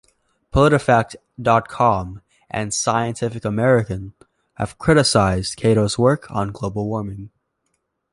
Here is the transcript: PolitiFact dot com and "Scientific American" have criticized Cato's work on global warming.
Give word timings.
PolitiFact 0.51 1.15
dot 1.39 1.67
com 1.67 2.23
and 2.49 2.73
"Scientific 2.73 3.45
American" 3.45 4.15
have 4.55 4.79
criticized 4.79 5.57
Cato's 5.57 5.99
work 5.99 6.25
on 6.31 6.51
global 6.51 6.87
warming. 6.87 7.29